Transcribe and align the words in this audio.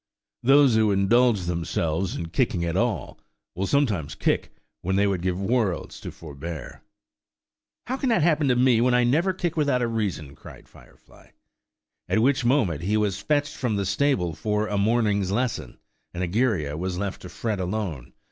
Those 0.41 0.73
who 0.73 0.91
indulge 0.91 1.41
themselves 1.41 2.15
in 2.15 2.29
kicking 2.29 2.65
at 2.65 2.75
all, 2.75 3.19
will 3.53 3.67
sometimes 3.67 4.15
kick 4.15 4.51
when 4.81 4.95
they 4.95 5.05
would 5.05 5.21
give 5.21 5.39
worlds 5.39 5.99
to 5.99 6.09
forbear." 6.11 6.81
"How 7.85 7.97
can 7.97 8.09
that 8.09 8.23
happen 8.23 8.47
to 8.47 8.55
me, 8.55 8.81
when 8.81 8.95
I 8.95 9.03
never 9.03 9.31
kick 9.31 9.55
without 9.55 9.83
a 9.83 9.87
reason?" 9.87 10.33
cried 10.35 10.67
Firefly. 10.67 11.27
At 12.09 12.23
which 12.23 12.43
moment 12.43 12.81
he 12.81 12.97
was 12.97 13.21
fetched 13.21 13.55
from 13.55 13.75
the 13.75 13.85
stable 13.85 14.33
for 14.33 14.65
a 14.65 14.75
morning's 14.75 15.29
lesson, 15.31 15.77
and 16.15 16.23
Egeria 16.23 16.75
was 16.75 16.97
left 16.97 17.21
to 17.21 17.29
fret 17.29 17.59
alone. 17.59 18.13